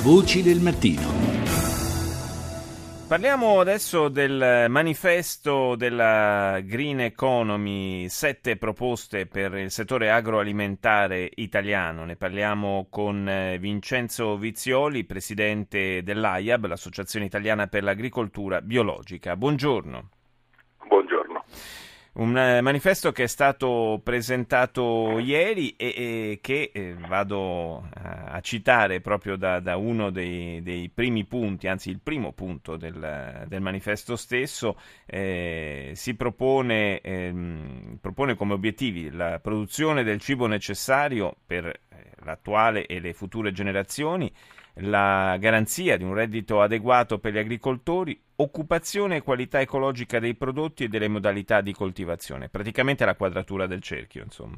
Voci 0.00 0.42
del 0.42 0.60
mattino. 0.60 1.02
Parliamo 3.08 3.58
adesso 3.58 4.08
del 4.08 4.66
manifesto 4.68 5.74
della 5.74 6.60
Green 6.62 7.00
Economy, 7.00 8.08
sette 8.08 8.56
proposte 8.56 9.26
per 9.26 9.54
il 9.54 9.72
settore 9.72 10.12
agroalimentare 10.12 11.28
italiano. 11.34 12.04
Ne 12.04 12.14
parliamo 12.14 12.86
con 12.88 13.28
eh, 13.28 13.58
Vincenzo 13.58 14.36
Vizioli, 14.38 15.02
presidente 15.04 16.04
dell'AIAB, 16.04 16.66
l'Associazione 16.66 17.26
Italiana 17.26 17.66
per 17.66 17.82
l'Agricoltura 17.82 18.60
Biologica. 18.60 19.34
Buongiorno. 19.34 20.10
Un 22.18 22.36
eh, 22.36 22.60
manifesto 22.62 23.12
che 23.12 23.22
è 23.22 23.26
stato 23.28 24.00
presentato 24.02 25.20
ieri 25.20 25.76
e, 25.76 25.86
e 25.96 26.38
che 26.42 26.72
eh, 26.74 26.96
vado 27.06 27.88
a, 27.94 28.40
citare 28.40 29.00
proprio 29.00 29.36
da, 29.36 29.60
da 29.60 29.76
uno 29.76 30.10
dei, 30.10 30.60
dei, 30.60 30.90
primi 30.92 31.24
punti, 31.26 31.68
anzi 31.68 31.90
il 31.90 32.00
primo 32.02 32.32
punto 32.32 32.76
del, 32.76 33.44
del 33.46 33.60
manifesto 33.60 34.16
stesso, 34.16 34.76
eh, 35.06 35.92
si 35.94 36.16
propone, 36.16 37.00
ehm, 37.02 37.98
propone 38.00 38.34
come 38.34 38.54
obiettivi 38.54 39.12
la 39.12 39.38
produzione 39.38 40.02
del 40.02 40.18
cibo 40.18 40.48
necessario 40.48 41.36
per 41.46 41.66
eh, 41.66 41.80
l'attuale 42.24 42.86
e 42.86 42.98
le 42.98 43.12
future 43.12 43.52
generazioni, 43.52 44.28
la 44.80 45.36
garanzia 45.38 45.96
di 45.96 46.02
un 46.02 46.14
reddito 46.14 46.60
adeguato 46.60 47.20
per 47.20 47.32
gli 47.32 47.38
agricoltori, 47.38 48.20
occupazione 48.40 49.16
e 49.16 49.22
qualità 49.22 49.60
ecologica 49.60 50.18
dei 50.20 50.34
prodotti 50.34 50.84
e 50.84 50.88
delle 50.88 51.08
modalità 51.08 51.60
di 51.60 51.72
coltivazione. 51.72 52.48
Praticamente 52.48 53.04
la 53.04 53.16
quadratura 53.16 53.66
del 53.66 53.82
cerchio, 53.82 54.22
insomma. 54.22 54.56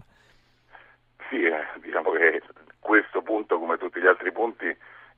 Sì, 1.28 1.42
eh, 1.42 1.64
diciamo 1.80 2.10
che 2.12 2.42
questo 2.78 3.22
punto, 3.22 3.58
come 3.58 3.78
tutti 3.78 4.00
gli 4.00 4.06
altri 4.06 4.32
punti, 4.32 4.66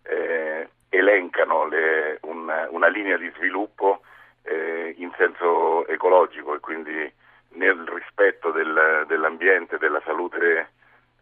eh, 0.03 0.69
elencano 0.91 1.67
le, 1.67 2.19
un, 2.23 2.51
una 2.70 2.89
linea 2.89 3.17
di 3.17 3.33
sviluppo 3.37 4.03
eh, 4.42 4.95
in 4.98 5.11
senso 5.17 5.86
ecologico 5.89 6.55
e 6.55 6.61
quindi 6.61 7.12
nel 7.55 7.84
rispetto 7.86 8.51
del, 8.51 9.05
dell'ambiente, 9.08 9.79
della 9.79 10.01
salute 10.05 10.70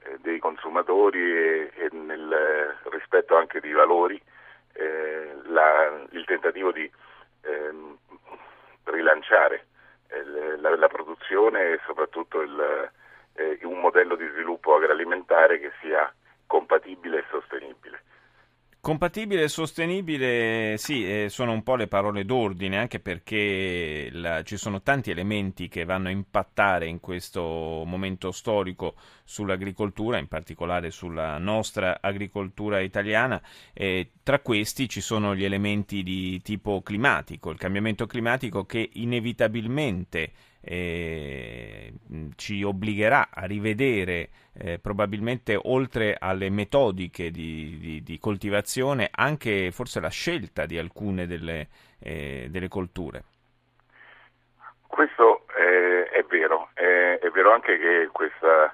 eh, 0.05 0.19
dei 0.21 0.39
consumatori 0.39 1.21
e, 1.21 1.71
e, 1.75 1.89
nel 1.93 2.77
rispetto 2.91 3.37
anche 3.37 3.61
dei 3.61 3.73
valori, 3.73 4.21
eh, 4.75 5.37
la, 5.47 6.05
il 6.11 6.25
tentativo 6.25 6.73
di 6.73 6.91
rilanciare 9.31 9.67
eh, 10.09 10.57
la, 10.59 10.77
la, 10.77 10.89
produzione 10.89 11.73
e 11.73 11.81
soprattutto 11.87 12.41
il, 12.41 12.91
eh, 13.35 13.59
un 13.63 13.79
modello 13.79 14.17
di 14.17 14.27
sviluppo 14.33 14.75
agroalimentare 14.75 15.61
che 15.61 15.71
sia 15.81 16.13
compatibile 16.47 17.19
e 17.19 17.25
sostenibile. 17.31 18.03
Compatibile 18.83 19.43
e 19.43 19.49
sostenibile, 19.49 20.77
sì, 20.79 21.05
eh, 21.05 21.29
sono 21.29 21.53
un 21.53 21.63
po' 21.63 21.77
le 21.77 21.87
parole 21.87 22.25
d'ordine, 22.25 22.79
anche 22.79 22.99
perché 22.99 24.09
la, 24.11 24.43
ci 24.43 24.57
sono 24.57 24.81
tanti 24.81 25.11
elementi 25.11 25.69
che 25.69 25.85
vanno 25.85 26.09
a 26.09 26.13
impattare 26.13 26.87
in 26.87 26.99
questo 26.99 27.43
momento 27.85 28.33
storico 28.33 28.95
sull'agricoltura, 29.23 30.17
in 30.17 30.29
particolare 30.29 30.91
sulla 30.91 31.37
nostra 31.37 31.99
agricoltura 32.01 32.81
italiana. 32.81 33.43
E 33.75 34.13
tra 34.23 34.41
questi 34.41 34.89
ci 34.89 35.03
sono 35.03 35.35
gli 35.37 35.45
elementi 35.45 36.03
di 36.03 36.41
tipo 36.41 36.81
climatico, 36.81 37.51
il 37.51 37.59
cambiamento 37.59 38.07
climatico 38.07 38.65
che 38.65 38.89
inevitabilmente 38.95 40.33
eh, 40.63 41.93
ci 42.37 42.63
obbligherà 42.63 43.29
a 43.33 43.47
rivedere 43.47 44.29
eh, 44.55 44.79
probabilmente 44.79 45.59
oltre 45.61 46.17
alle 46.19 46.51
metodiche 46.51 47.31
di, 47.31 47.79
di, 47.79 48.03
di, 48.03 48.19
coltivazione 48.19 49.09
anche 49.11 49.71
forse 49.71 50.01
la 50.01 50.11
scelta 50.11 50.67
di 50.67 50.79
alcune 50.79 51.27
delle, 51.27 51.69
eh, 52.01 52.49
delle 52.51 52.69
colture. 52.69 53.25
Questo 54.87 55.47
eh, 55.57 56.09
è 56.11 56.23
vero, 56.25 56.71
è, 56.75 57.19
è, 57.21 57.31
vero 57.31 57.53
anche 57.53 57.79
che 57.79 58.09
queste 58.13 58.73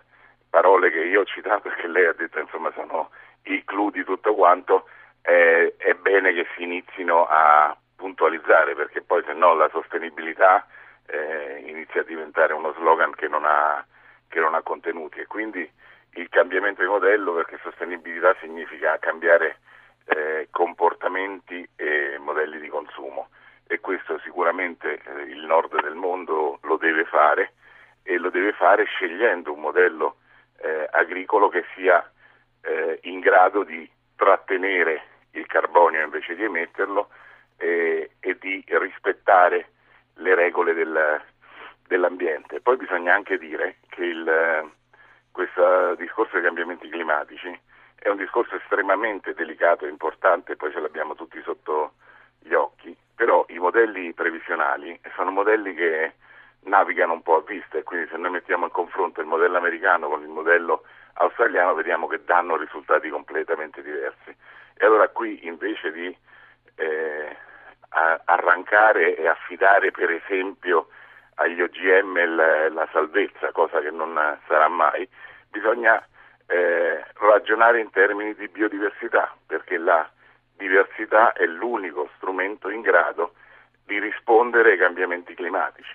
parole 0.50 0.90
che 0.90 1.04
io 1.04 1.20
ho 1.20 1.24
citato 1.24 1.68
e 1.70 1.74
che 1.76 1.86
lei 1.86 2.06
ha 2.06 2.12
detto 2.12 2.40
insomma 2.40 2.72
sono 2.74 3.10
il 3.42 3.62
clou 3.64 3.90
di 3.90 4.02
tutto 4.02 4.34
quanto, 4.34 4.88
è 5.22 5.94
bene 6.00 6.32
che 6.32 6.46
si 6.54 6.62
inizino 6.62 7.26
a 7.26 7.76
puntualizzare 7.96 8.74
perché 8.74 9.02
poi 9.02 9.22
se 9.24 9.32
no 9.32 9.54
la 9.54 9.68
sostenibilità 9.70 10.66
eh, 11.06 11.62
inizia 11.66 12.00
a 12.00 12.04
diventare 12.04 12.52
uno 12.52 12.72
slogan 12.74 13.14
che 13.14 13.28
non, 13.28 13.44
ha, 13.44 13.84
che 14.28 14.40
non 14.40 14.54
ha 14.54 14.62
contenuti. 14.62 15.20
E 15.20 15.26
quindi 15.26 15.68
il 16.14 16.28
cambiamento 16.28 16.82
di 16.82 16.88
modello 16.88 17.34
perché 17.34 17.58
sostenibilità 17.62 18.34
significa 18.40 18.98
cambiare 18.98 19.58
eh, 20.06 20.48
comportamenti 20.50 21.68
e 21.76 22.16
modelli 22.18 22.60
di 22.60 22.68
consumo. 22.68 23.28
E 23.66 23.80
questo 23.80 24.18
sicuramente 24.20 25.00
eh, 25.02 25.22
il 25.22 25.44
nord 25.44 25.80
del 25.80 25.94
mondo 25.94 26.58
lo 26.62 26.76
deve 26.76 27.04
fare 27.04 27.52
e 28.02 28.18
lo 28.18 28.30
deve 28.30 28.52
fare 28.52 28.84
scegliendo 28.84 29.52
un 29.52 29.60
modello 29.60 30.16
eh, 30.58 30.88
agricolo 30.92 31.48
che 31.48 31.64
sia 31.74 32.08
eh, 32.62 33.00
in 33.02 33.20
grado 33.20 33.64
di 33.64 33.88
trattenere 34.14 35.02
il 35.32 35.46
carbonio 35.46 36.02
invece 36.02 36.34
di 36.34 36.44
emetterlo 36.44 37.08
eh, 37.58 38.10
e 38.20 38.38
di 38.38 38.64
rispettare 38.66 39.70
le 40.16 40.34
regole 40.34 40.74
del, 40.74 41.20
dell'ambiente. 41.86 42.60
Poi 42.60 42.76
bisogna 42.76 43.14
anche 43.14 43.38
dire 43.38 43.76
che 43.88 44.04
il, 44.04 44.70
questo 45.30 45.94
discorso 45.96 46.34
dei 46.34 46.42
cambiamenti 46.42 46.88
climatici 46.88 47.58
è 47.98 48.08
un 48.08 48.16
discorso 48.16 48.56
estremamente 48.56 49.34
delicato 49.34 49.84
e 49.84 49.90
importante, 49.90 50.56
poi 50.56 50.72
ce 50.72 50.80
l'abbiamo 50.80 51.14
tutti 51.14 51.40
sotto 51.42 51.92
gli 52.38 52.52
occhi, 52.52 52.96
però 53.14 53.44
i 53.48 53.58
modelli 53.58 54.12
previsionali 54.12 54.98
sono 55.14 55.30
modelli 55.30 55.74
che 55.74 56.14
navigano 56.60 57.14
un 57.14 57.22
po' 57.22 57.36
a 57.36 57.42
vista 57.42 57.78
e 57.78 57.82
quindi 57.82 58.08
se 58.08 58.16
noi 58.16 58.30
mettiamo 58.30 58.64
in 58.64 58.70
confronto 58.70 59.20
il 59.20 59.26
modello 59.26 59.56
americano 59.56 60.08
con 60.08 60.22
il 60.22 60.28
modello 60.28 60.84
australiano 61.14 61.74
vediamo 61.74 62.06
che 62.06 62.22
danno 62.24 62.56
risultati 62.56 63.08
completamente 63.08 63.82
diversi. 63.82 64.34
E 64.74 64.84
allora 64.84 65.08
qui 65.08 65.46
invece 65.46 65.90
di 65.92 66.16
eh, 66.76 67.36
arrancare 68.24 69.16
e 69.16 69.26
affidare 69.26 69.90
per 69.90 70.10
esempio 70.10 70.88
agli 71.36 71.60
OGM 71.60 72.34
la, 72.34 72.68
la 72.70 72.88
salvezza, 72.92 73.52
cosa 73.52 73.80
che 73.80 73.90
non 73.90 74.18
sarà 74.46 74.68
mai, 74.68 75.08
bisogna 75.50 76.04
eh, 76.46 77.04
ragionare 77.14 77.80
in 77.80 77.90
termini 77.90 78.34
di 78.34 78.48
biodiversità, 78.48 79.34
perché 79.46 79.78
la 79.78 80.08
diversità 80.56 81.32
è 81.32 81.44
l'unico 81.44 82.10
strumento 82.16 82.68
in 82.68 82.80
grado 82.80 83.34
di 83.84 83.98
rispondere 83.98 84.72
ai 84.72 84.78
cambiamenti 84.78 85.34
climatici. 85.34 85.94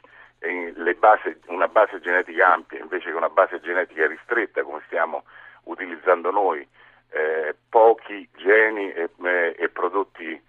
Base, 1.00 1.40
una 1.48 1.68
base 1.68 2.00
genetica 2.00 2.54
ampia 2.54 2.80
invece 2.80 3.10
che 3.10 3.16
una 3.16 3.30
base 3.30 3.60
genetica 3.60 4.06
ristretta 4.06 4.62
come 4.62 4.82
stiamo 4.86 5.24
utilizzando 5.64 6.30
noi, 6.30 6.68
eh, 7.10 7.56
pochi 7.70 8.30
geni 8.36 8.92
e, 8.92 9.10
eh, 9.24 9.56
e 9.58 9.70
prodotti 9.70 10.40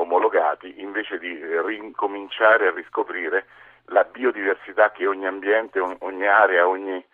omologati 0.00 0.80
invece 0.80 1.18
di 1.18 1.38
ricominciare 1.64 2.68
a 2.68 2.72
riscoprire 2.74 3.46
la 3.86 4.04
biodiversità 4.04 4.90
che 4.92 5.06
ogni 5.06 5.26
ambiente, 5.26 5.78
ogni 5.78 6.26
area, 6.26 6.66
ogni 6.66 7.04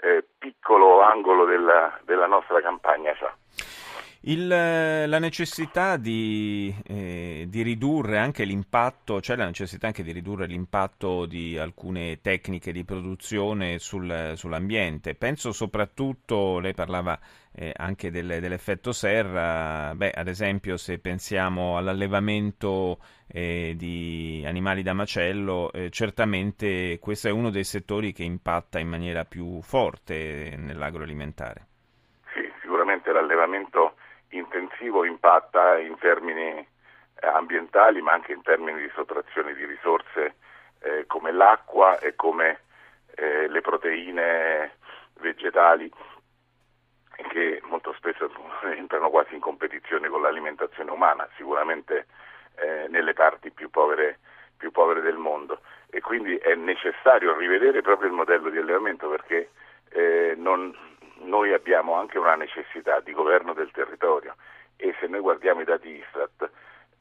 eh, 0.00 0.24
piccolo 0.38 1.00
angolo 1.02 1.44
della, 1.44 1.98
della 2.04 2.26
nostra 2.26 2.60
campagna 2.60 3.12
ha. 3.20 3.34
La 4.28 5.18
necessità 5.18 5.96
di, 5.96 6.74
eh, 6.88 7.15
di, 7.56 7.62
ridurre 7.62 8.18
anche 8.18 8.44
l'impatto, 8.44 9.20
c'è 9.20 9.34
la 9.34 9.46
necessità 9.46 9.86
anche 9.86 10.02
di 10.02 10.12
ridurre 10.12 10.46
l'impatto 10.46 11.24
di 11.24 11.56
alcune 11.56 12.20
tecniche 12.20 12.72
di 12.72 12.84
produzione 12.84 13.78
sul, 13.78 14.32
sull'ambiente. 14.34 15.14
Penso 15.14 15.52
soprattutto, 15.52 16.58
lei 16.58 16.74
parlava 16.74 17.18
eh, 17.54 17.72
anche 17.74 18.10
del, 18.10 18.40
dell'effetto 18.40 18.92
serra, 18.92 19.94
beh, 19.94 20.10
ad 20.10 20.28
esempio 20.28 20.76
se 20.76 20.98
pensiamo 20.98 21.78
all'allevamento 21.78 22.98
eh, 23.26 23.74
di 23.76 24.44
animali 24.46 24.82
da 24.82 24.92
macello, 24.92 25.72
eh, 25.72 25.88
certamente 25.90 26.98
questo 27.00 27.28
è 27.28 27.30
uno 27.30 27.50
dei 27.50 27.64
settori 27.64 28.12
che 28.12 28.22
impatta 28.22 28.78
in 28.78 28.88
maniera 28.88 29.24
più 29.24 29.62
forte 29.62 30.54
nell'agroalimentare. 30.58 31.66
Sì, 32.34 32.42
sicuramente 32.60 33.10
l'allevamento 33.12 33.94
intensivo 34.28 35.04
impatta 35.04 35.78
in 35.78 35.96
termini 35.98 36.74
ambientali 37.20 38.02
ma 38.02 38.12
anche 38.12 38.32
in 38.32 38.42
termini 38.42 38.80
di 38.80 38.90
sottrazione 38.94 39.54
di 39.54 39.64
risorse 39.64 40.36
eh, 40.80 41.04
come 41.06 41.32
l'acqua 41.32 41.98
e 41.98 42.14
come 42.14 42.60
eh, 43.14 43.48
le 43.48 43.60
proteine 43.60 44.76
vegetali 45.20 45.90
che 47.28 47.60
molto 47.64 47.94
spesso 47.94 48.30
entrano 48.76 49.10
quasi 49.10 49.34
in 49.34 49.40
competizione 49.40 50.08
con 50.08 50.22
l'alimentazione 50.22 50.90
umana, 50.90 51.28
sicuramente 51.36 52.06
eh, 52.56 52.86
nelle 52.88 53.14
parti 53.14 53.50
più 53.50 53.70
povere, 53.70 54.18
più 54.56 54.70
povere, 54.70 55.00
del 55.00 55.16
mondo. 55.16 55.60
E 55.90 56.00
quindi 56.00 56.36
è 56.36 56.54
necessario 56.54 57.36
rivedere 57.36 57.80
proprio 57.80 58.08
il 58.08 58.14
modello 58.14 58.50
di 58.50 58.58
allevamento 58.58 59.08
perché 59.08 59.50
eh, 59.90 60.34
non, 60.36 60.74
noi 61.20 61.52
abbiamo 61.52 61.94
anche 61.94 62.18
una 62.18 62.34
necessità 62.34 63.00
di 63.00 63.12
governo 63.12 63.54
del 63.54 63.70
territorio 63.70 64.34
e 64.76 64.94
se 65.00 65.06
noi 65.06 65.20
guardiamo 65.20 65.62
i 65.62 65.64
dati 65.64 65.88
Istat 65.88 66.50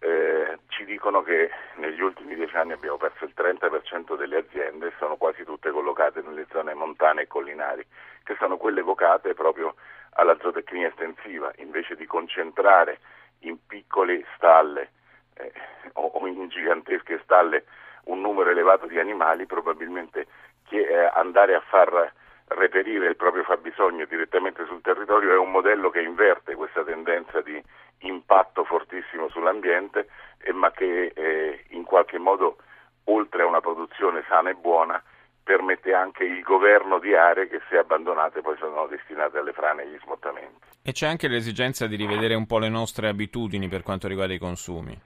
eh, 0.05 0.59
ci 0.67 0.85
dicono 0.85 1.23
che 1.23 1.49
negli 1.77 1.99
ultimi 1.99 2.35
dieci 2.35 2.55
anni 2.55 2.73
abbiamo 2.73 2.97
perso 2.97 3.25
il 3.25 3.33
30% 3.35 4.15
delle 4.15 4.37
aziende, 4.37 4.93
sono 4.99 5.15
quasi 5.15 5.43
tutte 5.43 5.71
collocate 5.71 6.21
nelle 6.21 6.45
zone 6.51 6.75
montane 6.75 7.23
e 7.23 7.27
collinari, 7.27 7.83
che 8.23 8.35
sono 8.37 8.57
quelle 8.57 8.83
vocate 8.83 9.33
proprio 9.33 9.73
alla 10.11 10.37
zootecnia 10.39 10.89
estensiva, 10.89 11.51
invece 11.57 11.95
di 11.95 12.05
concentrare 12.05 12.99
in 13.39 13.57
piccole 13.65 14.23
stalle 14.35 14.91
eh, 15.37 15.51
o, 15.93 16.05
o, 16.05 16.27
in 16.27 16.49
gigantesche 16.49 17.19
stalle 17.23 17.65
un 18.03 18.21
numero 18.21 18.51
elevato 18.51 18.85
di 18.85 18.99
animali, 18.99 19.47
probabilmente 19.47 20.27
che, 20.67 20.85
eh, 20.85 21.11
andare 21.15 21.55
a 21.55 21.61
far 21.61 22.13
reperire 22.47 23.07
il 23.07 23.15
proprio 23.15 23.44
fabbisogno 23.44 24.06
direttamente 24.06 24.65
sul 24.65 24.81
territorio 24.81 25.33
è 25.33 25.38
un 25.38 25.51
modello 25.51 25.89
che 25.89 26.01
inverte 26.01 26.56
questa 26.56 26.83
tendenza 26.83 27.42
di 27.42 27.62
impatto 28.00 28.63
fortissimo 28.63 29.30
sull'ambiente, 29.30 30.07
eh, 30.39 30.53
ma 30.53 30.71
che 30.71 31.12
eh, 31.15 31.65
in 31.69 31.83
qualche 31.83 32.19
modo, 32.19 32.57
oltre 33.06 33.42
a 33.42 33.47
una 33.47 33.62
produzione 33.62 34.24
sana 34.27 34.51
e 34.51 34.56
buona, 34.56 35.01
permette 35.44 35.94
anche 35.94 36.24
il 36.24 36.42
governo 36.42 37.00
di 37.00 37.15
aree 37.15 37.47
che 37.47 37.62
se 37.69 37.77
abbandonate 37.77 38.42
poi 38.42 38.57
sono 38.57 38.88
destinate 38.88 39.38
alle 39.38 39.53
frane 39.53 39.83
e 39.83 39.86
agli 39.86 40.00
smottamenti. 40.01 40.74
E 40.81 40.91
c'è 40.91 41.07
anche 41.07 41.27
l'esigenza 41.27 41.88
di 41.88 41.95
rivedere 41.95 42.33
un 42.33 42.48
po' 42.48 42.59
le 42.59 42.69
nostre 42.69 43.07
abitudini 43.07 43.68
per 43.68 43.83
quanto 43.83 44.07
riguarda 44.07 44.33
i 44.33 44.39
consumi. 44.39 45.00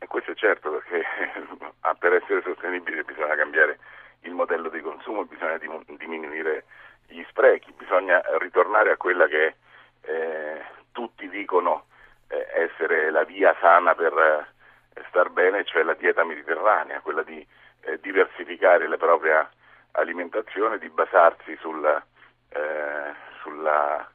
E 0.00 0.06
questo 0.06 0.30
è 0.30 0.34
certo 0.34 0.70
perché 0.70 1.04
per 1.98 2.12
essere 2.14 2.42
sostenibile 2.42 3.02
bisogna 3.04 3.34
cambiare 3.34 3.78
il 4.22 4.32
modello 4.32 4.68
di 4.68 4.80
consumo, 4.80 5.24
bisogna 5.24 5.58
diminuire 5.86 6.64
gli 7.06 7.24
sprechi, 7.28 7.72
bisogna 7.72 8.20
ritornare 8.38 8.90
a 8.90 8.96
quella 8.96 9.26
che 9.26 9.54
eh, 10.02 10.62
tutti 10.92 11.28
dicono 11.28 11.86
eh, 12.28 12.46
essere 12.54 13.10
la 13.10 13.24
via 13.24 13.54
sana 13.60 13.94
per 13.94 14.12
eh, 14.94 15.04
star 15.08 15.30
bene, 15.30 15.64
cioè 15.64 15.82
la 15.82 15.94
dieta 15.94 16.24
mediterranea, 16.24 17.00
quella 17.00 17.22
di 17.22 17.44
eh, 17.82 17.98
diversificare 18.00 18.86
la 18.88 18.96
propria 18.96 19.48
alimentazione, 19.92 20.78
di 20.78 20.88
basarsi 20.90 21.56
sul, 21.60 21.84
eh, 22.50 23.14
sulla, 23.40 24.08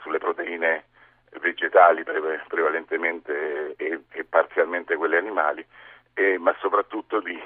sulle 0.00 0.18
proteine 0.18 0.84
vegetali 1.40 2.02
pre- 2.02 2.42
prevalentemente 2.48 3.74
e, 3.76 4.00
e, 4.10 4.24
parzialmente 4.24 4.96
quelle 4.96 5.16
animali, 5.16 5.64
ma 6.38 6.54
soprattutto 6.58 7.20
di 7.20 7.40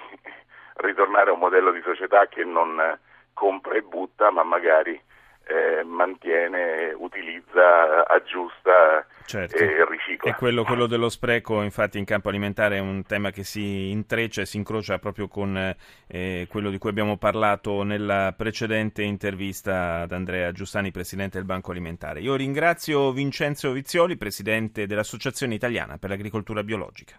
ritornare 0.74 1.30
a 1.30 1.32
un 1.32 1.38
modello 1.38 1.70
di 1.70 1.80
società 1.82 2.26
che 2.26 2.44
non 2.44 2.98
compra 3.32 3.74
e 3.74 3.82
butta, 3.82 4.30
ma 4.30 4.42
magari 4.42 5.00
eh, 5.46 5.82
mantiene, 5.84 6.94
utilizza, 6.96 8.06
aggiusta 8.06 9.06
certo. 9.26 9.56
e 9.56 9.84
ricicla. 9.86 10.30
E 10.30 10.34
quello, 10.34 10.64
quello, 10.64 10.86
dello 10.86 11.10
spreco, 11.10 11.60
infatti, 11.60 11.98
in 11.98 12.04
campo 12.04 12.30
alimentare 12.30 12.76
è 12.76 12.80
un 12.80 13.02
tema 13.04 13.30
che 13.30 13.44
si 13.44 13.90
intreccia 13.90 14.40
e 14.40 14.46
si 14.46 14.56
incrocia 14.56 14.98
proprio 14.98 15.28
con 15.28 15.74
eh, 16.06 16.46
quello 16.48 16.70
di 16.70 16.78
cui 16.78 16.90
abbiamo 16.90 17.18
parlato 17.18 17.82
nella 17.82 18.32
precedente 18.36 19.02
intervista 19.02 20.00
ad 20.00 20.12
Andrea 20.12 20.50
Giussani, 20.52 20.90
presidente 20.90 21.36
del 21.36 21.46
Banco 21.46 21.72
Alimentare. 21.72 22.20
Io 22.20 22.36
ringrazio 22.36 23.12
Vincenzo 23.12 23.72
Vizioli, 23.72 24.16
presidente 24.16 24.86
dell'Associazione 24.86 25.54
Italiana 25.54 25.98
per 25.98 26.08
l'Agricoltura 26.08 26.62
Biologica. 26.62 27.12